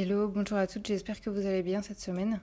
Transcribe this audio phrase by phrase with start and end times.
[0.00, 2.38] Hello, bonjour à toutes, j'espère que vous allez bien cette semaine.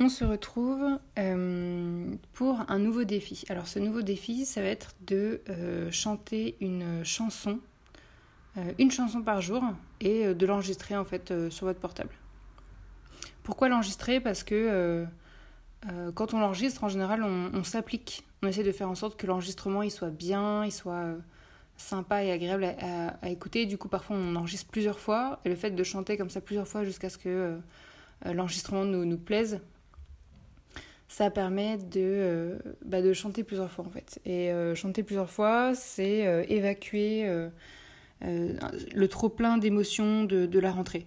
[0.00, 3.44] On se retrouve euh, pour un nouveau défi.
[3.48, 7.60] Alors ce nouveau défi, ça va être de euh, chanter une chanson,
[8.56, 9.62] euh, une chanson par jour,
[10.00, 12.16] et de l'enregistrer en fait sur votre portable.
[13.44, 14.18] Pourquoi l'enregistrer?
[14.18, 15.06] Parce que
[16.16, 18.26] quand on l'enregistre, en général, on, s'applique.
[18.42, 21.14] On essaie de faire en sorte que l'enregistrement il soit bien, il soit
[21.80, 23.66] sympa et agréable à, écouter.
[23.66, 25.40] Du coup, parfois, on enregistre plusieurs fois.
[25.44, 27.56] Et le fait de chanter comme ça plusieurs fois jusqu'à ce que euh,
[28.26, 29.60] euh, l'enregistrement nous, nous, plaise,
[31.08, 34.20] ça permet de, euh, bah, de chanter plusieurs fois, en fait.
[34.24, 37.26] Et chanter plusieurs fois, c'est évacuer
[38.20, 41.06] le trop-plein d'émotions de, de, la rentrée.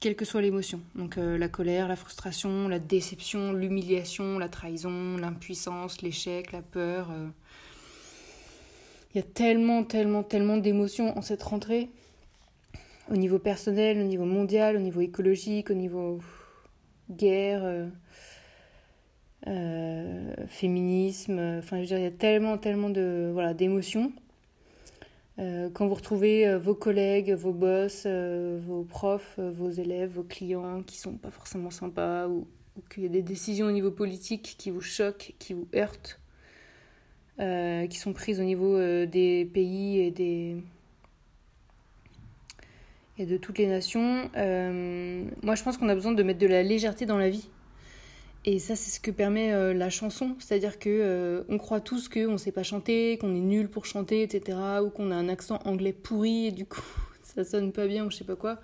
[0.00, 0.82] Quelle que soit l'émotion.
[0.96, 7.10] Donc la colère, la frustration, la déception, l'humiliation, la trahison, l'impuissance, l'échec, la peur
[9.14, 11.88] il y a tellement, tellement, tellement d'émotions en cette rentrée.
[13.10, 16.18] Au niveau personnel, au niveau mondial, au niveau écologique, au niveau
[17.10, 17.86] guerre, euh,
[19.46, 21.38] euh, féminisme.
[21.58, 24.12] Enfin, je veux dire, il y a tellement, tellement de voilà d'émotions.
[25.38, 30.98] Euh, quand vous retrouvez vos collègues, vos boss, vos profs, vos élèves, vos clients qui
[30.98, 34.70] sont pas forcément sympas ou, ou qu'il y a des décisions au niveau politique qui
[34.70, 36.20] vous choquent, qui vous heurtent,
[37.40, 40.56] euh, qui sont prises au niveau euh, des pays et des
[43.18, 44.30] et de toutes les nations.
[44.36, 47.48] Euh, moi, je pense qu'on a besoin de mettre de la légèreté dans la vie.
[48.44, 50.36] Et ça, c'est ce que permet la chanson.
[50.38, 54.22] C'est-à-dire que on croit tous qu'on ne sait pas chanter, qu'on est nul pour chanter,
[54.22, 54.58] etc.
[54.84, 56.82] Ou qu'on a un accent anglais pourri et du coup,
[57.22, 58.60] ça sonne pas bien ou je sais pas quoi.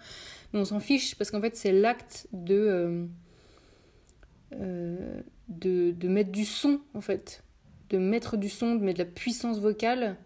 [0.52, 3.06] Mais on s'en fiche parce qu'en fait, c'est l'acte de,
[4.52, 7.42] de, de mettre du son, en fait
[7.90, 10.16] de mettre du son, de mettre de la puissance vocale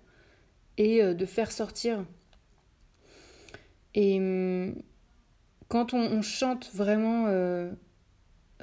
[0.77, 2.05] et euh, de faire sortir.
[3.95, 4.75] Et hum,
[5.69, 7.73] quand on, chante vraiment euh,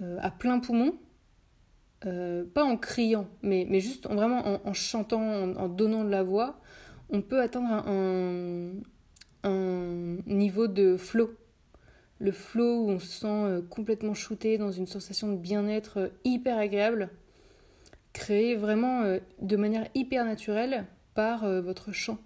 [0.01, 0.95] euh, à plein poumon,
[2.01, 5.21] pas en criant, mais, mais juste en, vraiment en, chantant,
[5.55, 6.59] en, donnant de la voix,
[7.09, 8.71] on peut atteindre un,
[9.43, 11.31] un niveau de flow.
[12.17, 17.11] Le flow où on se sent complètement shooté dans une sensation de bien-être hyper agréable
[18.13, 22.17] créé vraiment euh, de manière hyper naturelle par euh, votre chant.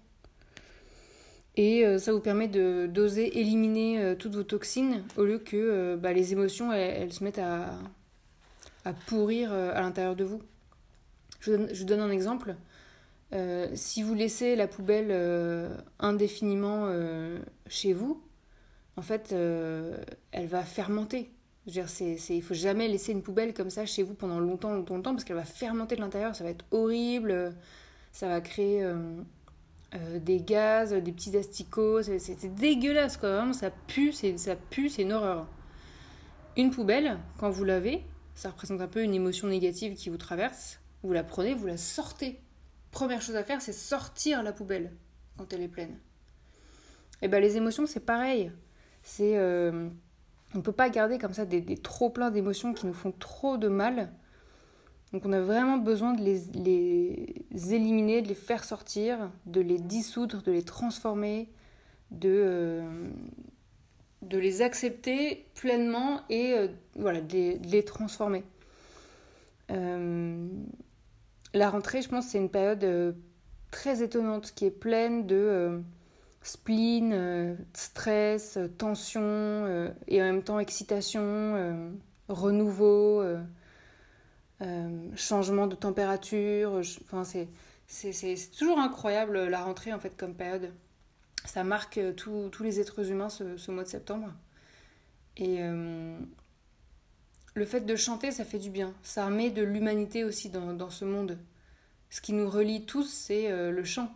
[1.56, 6.12] Et euh, ça vous permet de d'oser éliminer toutes vos toxines au lieu que bah,
[6.12, 7.70] les émotions elles, se mettent à,
[9.06, 10.42] pourrir à l'intérieur de vous.
[11.40, 12.56] Je vous, donne, un exemple.
[13.74, 15.12] si vous laissez la poubelle
[15.98, 16.92] indéfiniment
[17.68, 18.22] chez vous,
[18.96, 21.30] en fait, elle va fermenter.
[21.66, 24.72] Je veux dire, il faut jamais laisser une poubelle comme ça chez vous pendant longtemps,
[24.72, 27.54] longtemps, longtemps, parce qu'elle va fermenter de l'intérieur, ça va être horrible,
[28.12, 29.16] ça va créer euh,
[29.94, 35.02] euh, des gaz, des petits asticots, c'est dégueulasse quoi, vraiment, ça pue, ça pue, c'est
[35.02, 35.48] une horreur.
[36.56, 38.04] Une poubelle, quand vous l'avez,
[38.34, 41.76] ça représente un peu une émotion négative qui vous traverse, vous la prenez, vous la
[41.76, 42.40] sortez.
[42.92, 44.92] Première chose à faire, c'est sortir la poubelle
[45.36, 45.98] quand elle est pleine.
[47.22, 48.52] Et eh ben les émotions, c'est pareil.
[49.02, 49.88] C'est euh,
[50.56, 53.58] on ne peut pas garder comme ça des, trop pleins d'émotions qui nous font trop
[53.58, 54.10] de mal.
[55.12, 60.42] Donc on a vraiment besoin de les, éliminer, de les faire sortir, de les dissoudre,
[60.42, 61.50] de les transformer,
[62.10, 63.10] de, euh,
[64.30, 68.42] les accepter pleinement et euh, voilà, de les, transformer.
[69.70, 70.48] Euh,
[71.52, 73.14] la rentrée, je pense, c'est une période
[73.70, 75.82] très étonnante qui est pleine de
[76.46, 81.92] spleen, euh, stress, euh, tension euh, et en même temps excitation,
[82.28, 83.22] renouveau,
[85.16, 86.80] changement de température.
[87.04, 90.72] Enfin, c'est, toujours incroyable la rentrée en fait comme période.
[91.44, 94.32] Ça marque tous les êtres humains ce, ce, mois de septembre.
[95.36, 95.60] Et
[97.54, 98.94] le fait de chanter, ça fait du bien.
[99.02, 101.38] Ça met de l'humanité aussi dans, dans, ce monde.
[102.10, 104.12] Ce qui nous relie tous, c'est le chant.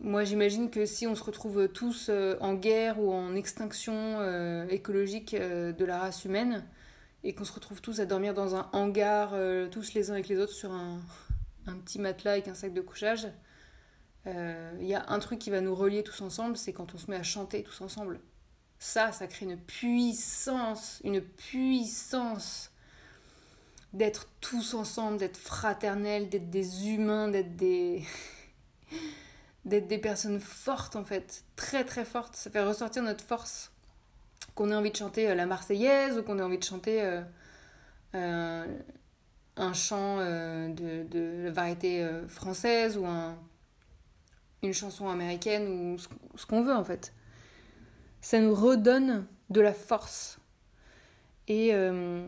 [0.00, 2.10] Moi, j'imagine que si on se retrouve tous
[2.40, 4.22] en guerre ou en extinction
[4.68, 6.64] écologique de la race humaine,
[7.24, 9.34] et qu'on se retrouve tous à dormir dans un hangar,
[9.70, 11.00] tous les uns avec les autres, sur un,
[11.84, 13.28] petit matelas avec un sac de couchage,
[14.28, 16.98] il euh, y a un truc qui va nous relier tous ensemble, c'est quand on
[16.98, 18.20] se met à chanter tous ensemble.
[18.78, 22.70] Ça, ça crée une puissance, une puissance
[23.92, 28.02] d'être tous ensemble, d'être fraternels, d'être des humains, d'être des
[29.68, 32.36] d'être des personnes fortes en fait, très très fortes.
[32.36, 33.72] Ça fait ressortir notre force.
[34.54, 37.20] Qu'on ait envie de chanter euh, la Marseillaise ou qu'on ait envie de chanter
[38.14, 38.66] euh,
[39.56, 43.36] un chant de, de, variété française ou un,
[44.62, 47.12] une chanson américaine ou ce qu'on veut en fait.
[48.20, 50.38] Ça nous redonne de la force.
[51.46, 52.26] Et euh,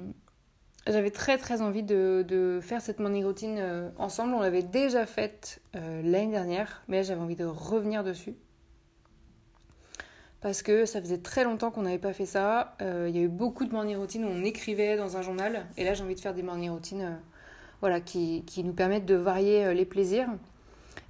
[0.87, 4.35] j'avais très très envie de, de, faire cette morning routine euh, ensemble.
[4.35, 8.35] On l'avait déjà faite euh, l'année dernière, mais j'avais envie de revenir dessus.
[10.41, 12.75] Parce que ça faisait très longtemps qu'on n'avait pas fait ça.
[12.81, 15.67] Il y a eu beaucoup de morning routines où on écrivait dans un journal.
[15.77, 17.19] Et là j'ai envie de faire des morning routines
[17.83, 20.29] voilà, qui, nous permettent de varier les plaisirs.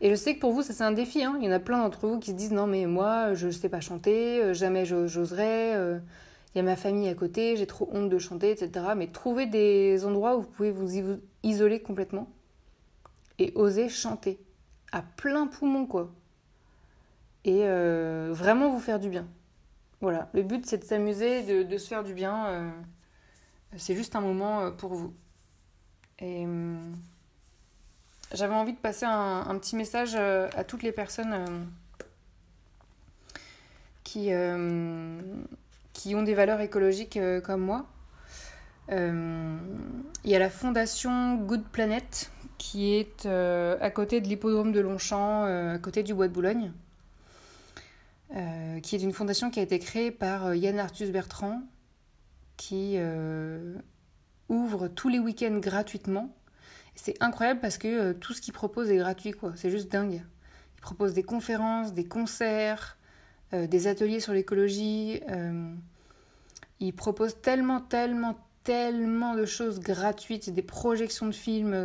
[0.01, 1.23] Et je sais que pour vous, ça c'est un défi.
[1.23, 1.37] Hein.
[1.39, 3.53] Il y en a plein d'entre vous qui se disent non mais moi, je ne
[3.53, 5.75] sais pas chanter, euh, jamais j'oserais.
[6.51, 8.87] Euh, il y a ma famille à côté, j'ai trop honte de chanter, etc.
[8.97, 12.29] Mais trouvez des endroits où vous pouvez vous isoler complètement
[13.39, 14.41] et oser chanter
[14.93, 16.13] à plein poumon quoi.
[17.45, 19.27] Et euh, vraiment vous faire du bien.
[20.01, 22.73] Voilà, le but c'est de s'amuser, de, se faire du bien.
[23.77, 25.13] c'est juste un moment pour vous.
[26.21, 26.47] Et
[28.33, 31.65] j'avais envie de passer un, petit message euh, à toutes les personnes euh,
[34.05, 35.21] qui, euh,
[35.93, 37.87] qui ont des valeurs écologiques comme moi.
[38.91, 45.45] Il y a la fondation Good Planet qui est à côté de l'hippodrome de Longchamp,
[45.45, 46.73] à côté du bois de Boulogne,
[48.83, 51.63] qui est une fondation qui a été créée par Yann Arthus Bertrand,
[52.57, 52.99] qui
[54.49, 56.35] ouvre tous les week-ends gratuitement
[57.03, 59.53] c'est incroyable parce que euh, tout ce qu'il propose est gratuit, quoi.
[59.57, 60.23] C'est juste dingue.
[60.77, 62.99] Il propose des conférences, des concerts,
[63.53, 65.21] euh, des ateliers sur l'écologie.
[65.29, 65.73] Euh,
[66.81, 71.77] il propose tellement, tellement, tellement de choses gratuites, des projections de films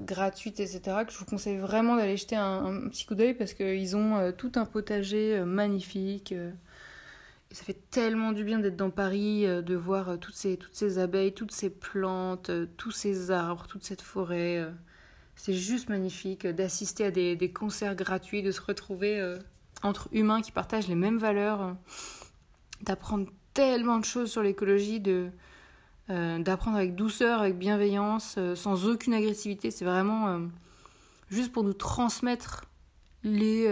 [0.00, 3.96] gratuites, etc., que je vous conseille vraiment d'aller jeter un, petit coup d'œil parce qu'ils
[3.96, 6.34] ont tout un potager magnifique
[7.50, 10.74] ça fait tellement du bien d'être dans Paris, euh, de voir euh, toutes ces, toutes
[10.74, 14.66] ces abeilles, toutes ces plantes, euh, tous ces arbres, toute cette forêt.
[15.36, 19.36] C'est juste magnifique d'assister à des, concerts gratuits, de se retrouver
[19.82, 21.76] entre humains qui partagent les mêmes valeurs,
[22.82, 25.30] d'apprendre tellement de choses sur l'écologie, de
[26.08, 29.70] d'apprendre avec douceur, avec bienveillance, sans aucune agressivité.
[29.70, 30.40] C'est vraiment
[31.28, 32.64] juste pour nous transmettre
[33.24, 33.68] les,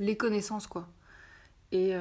[0.00, 0.88] les connaissances, quoi.
[1.70, 1.94] Et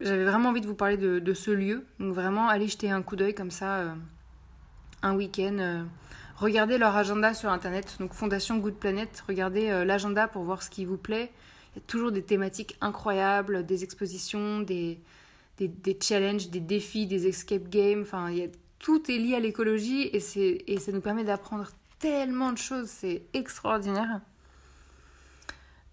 [0.00, 1.86] j'avais vraiment envie de vous parler de, ce lieu.
[1.98, 3.94] Donc vraiment, allez jeter un coup d'œil comme ça euh,
[5.02, 5.56] un week-end.
[5.58, 5.82] Euh,
[6.36, 7.96] regardez leur agenda sur Internet.
[8.00, 11.32] Donc Fondation Good Planet, regardez euh, l'agenda pour voir ce qui vous plaît.
[11.86, 15.00] Toujours des thématiques incroyables, des expositions, des,
[16.00, 18.02] challenges, des défis, des escape games.
[18.02, 18.34] Enfin,
[18.78, 22.88] tout est lié à l'écologie et, et ça nous permet d'apprendre tellement de choses.
[22.88, 24.20] C'est extraordinaire.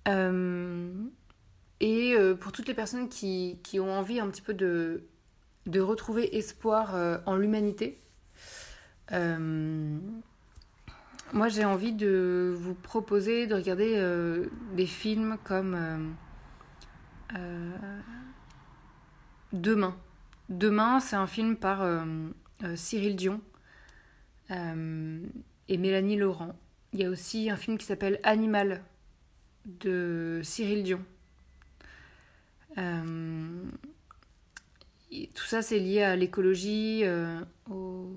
[0.08, 0.92] Euh,
[1.80, 5.04] et euh, pour toutes les personnes qui, ont envie un petit peu de,
[5.80, 7.98] retrouver espoir euh, en l'humanité,
[11.34, 14.02] moi j'ai envie de vous proposer de regarder
[14.74, 16.16] des films comme
[19.54, 19.96] Demain.
[20.50, 21.86] Demain, c'est un film par
[22.76, 23.42] Cyril Dion
[24.50, 26.56] et Mélanie Laurent.
[26.94, 28.82] Il y a aussi un film qui s'appelle Animal
[29.66, 31.02] de Cyril Dion
[32.78, 33.64] euh,
[35.34, 38.16] tout ça, c'est lié à l'écologie, euh, au...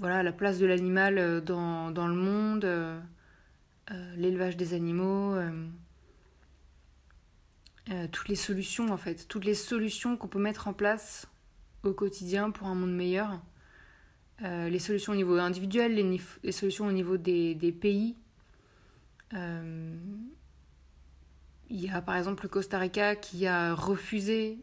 [0.00, 2.66] voilà, la place de l'animal euh, dans, le monde,
[4.16, 5.36] l'élevage des animaux,
[8.12, 11.26] toutes les solutions en fait, toutes les solutions qu'on peut mettre en place
[11.82, 13.40] au quotidien pour un monde meilleur.
[14.40, 18.16] les solutions au niveau individuel, les, les solutions au niveau des, des pays.
[19.32, 19.38] Il
[21.70, 24.58] y a par exemple le Costa Rica qui a refusé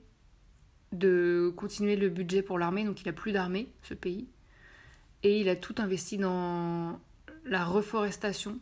[0.91, 4.27] de continuer le budget pour l'armée, donc il n'a plus d'armée, ce pays.
[5.23, 6.99] Et il a tout investi dans
[7.45, 8.59] la reforestation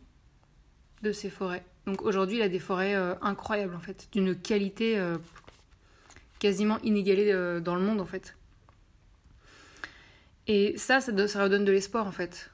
[1.02, 1.64] de ses forêts.
[1.86, 5.18] Donc aujourd'hui, il a des forêts euh, incroyables en fait, d'une qualité euh,
[6.38, 8.36] quasiment inégalée dans le monde en fait.
[10.46, 12.50] Et ça, ça, ça redonne de l'espoir en fait.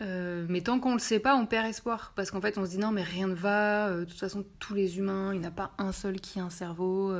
[0.00, 2.12] Euh, mais tant qu'on le sait pas, on perd espoir.
[2.14, 3.88] Parce qu'en fait, on se dit non, mais rien ne va.
[3.88, 6.40] Euh, de toute façon, tous les humains, il n'y en a pas un seul qui
[6.40, 7.14] a un cerveau.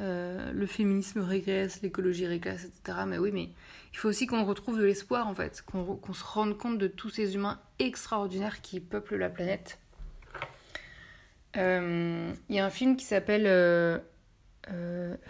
[0.00, 3.00] Euh, le féminisme régresse, l'écologie régresse, etc.
[3.06, 3.50] Mais oui, mais
[3.92, 5.62] il faut aussi qu'on retrouve de l'espoir, en fait.
[5.62, 9.78] Qu'on se rende compte de tous ces humains extraordinaires qui peuplent la planète.
[11.56, 11.60] Il
[12.48, 14.00] y a un film qui s'appelle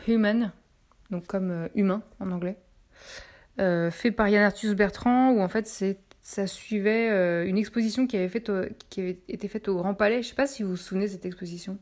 [0.06, 0.52] Human,
[1.10, 2.58] donc comme humain en anglais.
[3.56, 5.66] fait par Yann Arthus Bertrand, où en fait
[6.22, 8.42] ça suivait euh, une exposition qui avait,
[8.88, 10.22] qui avait été faite au Grand Palais.
[10.22, 11.78] Je ne sais pas si vous vous souvenez de cette exposition.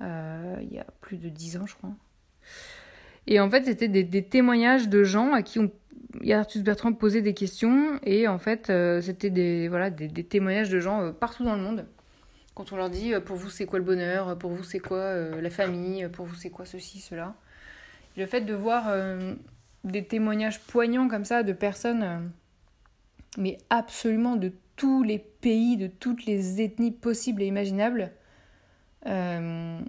[0.00, 1.90] Euh, il y a plus de dix ans, je crois.
[3.26, 5.70] Et en fait, c'était des, témoignages de gens à qui on,
[6.30, 7.98] Arthus Bertrand posait des questions.
[8.04, 11.86] Et en fait, euh, c'était des, voilà, des, témoignages de gens partout dans le monde.
[12.54, 15.50] Quand on leur dit pour vous c'est quoi le bonheur, pour vous c'est quoi la
[15.50, 17.34] famille, pour vous c'est quoi ceci, cela?
[18.16, 18.90] le fait de voir
[19.84, 22.30] des témoignages poignants comme ça de personnes
[23.38, 28.12] mais absolument de tous les pays, de toutes les ethnies possibles et imaginables,
[29.06, 29.80] euh,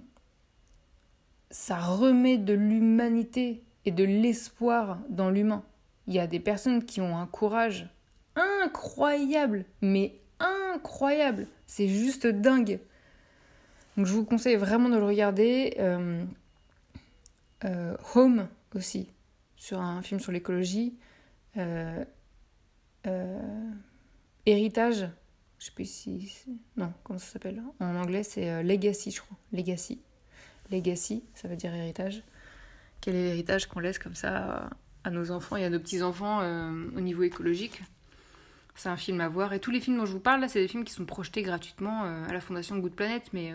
[1.50, 5.64] ça remet de l'humanité et de l'espoir dans l'humain.
[6.06, 7.88] Il y a des personnes qui ont un courage
[8.36, 11.46] incroyable, mais incroyable.
[11.66, 12.80] C'est juste dingue.
[13.96, 15.74] Donc je vous conseille vraiment de le regarder.
[15.78, 16.24] Euh,
[17.64, 19.10] euh, Home aussi,
[19.56, 20.96] sur un film sur l'écologie.
[24.46, 25.08] Héritage,
[25.58, 26.46] je sais plus si.
[26.76, 27.62] Non, comment ça s'appelle?
[27.80, 29.36] En anglais, c'est euh, legacy, je crois.
[29.52, 30.00] Legacy.
[30.70, 32.22] Legacy, ça veut dire héritage.
[33.00, 34.70] Quel est l'héritage qu'on laisse comme ça
[35.04, 37.82] à nos enfants et à nos petits-enfants euh, au niveau écologique?
[38.74, 39.52] C'est un film à voir.
[39.52, 41.42] Et tous les films dont je vous parle, là, c'est des films qui sont projetés
[41.42, 43.28] gratuitement à la Fondation Good Planet.
[43.32, 43.52] Mais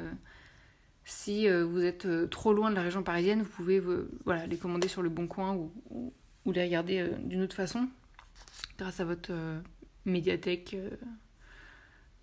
[1.06, 3.82] si vous êtes trop loin de la région parisienne, vous pouvez
[4.26, 7.88] voilà, les commander sur le Bon Coin ou, les regarder d'une autre façon
[8.78, 9.60] grâce à votre euh,
[10.06, 10.76] médiathèque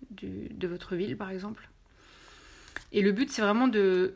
[0.09, 1.69] de votre ville, par exemple.
[2.91, 4.15] Et le but, c'est vraiment de,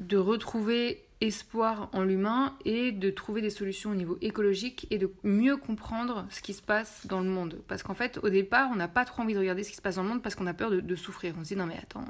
[0.00, 5.10] de retrouver espoir en l'humain et de trouver des solutions au niveau écologique et de
[5.22, 7.62] mieux comprendre ce qui se passe dans le monde.
[7.68, 9.82] Parce qu'en fait, au départ, on n'a pas trop envie de regarder ce qui se
[9.82, 11.34] passe dans le monde parce qu'on a peur de, souffrir.
[11.38, 12.04] On se dit non mais attends,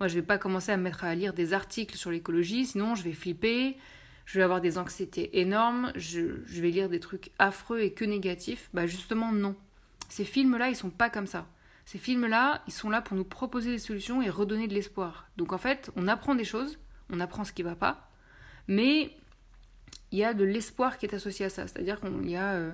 [0.00, 2.94] moi je vais pas commencer à me mettre à lire des articles sur l'écologie, sinon
[2.94, 3.76] je vais flipper,
[4.26, 6.20] je vais avoir des anxiétés énormes, je,
[6.60, 8.70] vais lire des trucs affreux et que négatifs.
[8.72, 9.56] Bah justement non.
[10.08, 11.46] Ces films-là, ils sont pas comme ça.
[11.86, 15.28] Ces films-là, ils sont là pour nous proposer des solutions et redonner de l'espoir.
[15.36, 18.10] Donc en fait, on apprend des choses, on apprend ce qui va pas,
[18.66, 19.16] mais
[20.10, 21.68] il y a de l'espoir qui est associé à ça.
[21.68, 22.72] C'est-à-dire qu'il y a euh,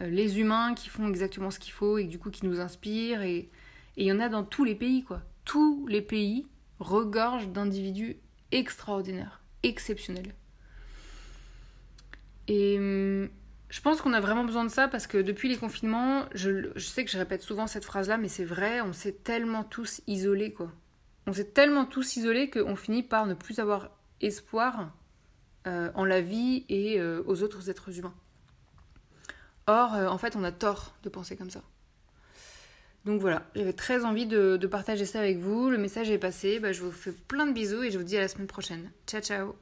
[0.00, 3.22] euh, les humains qui font exactement ce qu'il faut et du coup qui nous inspirent.
[3.22, 3.50] Et
[3.96, 5.22] il y en a dans tous les pays, quoi.
[5.44, 6.46] Tous les pays
[6.78, 8.16] regorgent d'individus
[8.52, 10.34] extraordinaires, exceptionnels.
[12.46, 13.28] Et hum,
[13.72, 17.06] je pense qu'on a vraiment besoin de ça parce que depuis les confinements, je, sais
[17.06, 20.70] que je répète souvent cette phrase-là, mais c'est vrai, on s'est tellement tous isolés, quoi.
[21.26, 24.92] On s'est tellement tous isolés qu'on finit par ne plus avoir espoir
[25.66, 28.14] euh, en la vie et euh, aux autres êtres humains.
[29.66, 31.62] Or, euh, en fait, on a tort de penser comme ça.
[33.06, 35.70] Donc voilà, j'avais très envie de, partager ça avec vous.
[35.70, 36.60] Le message est passé.
[36.60, 38.90] Bah, je vous fais plein de bisous et je vous dis à la semaine prochaine.
[39.06, 39.56] Ciao, ciao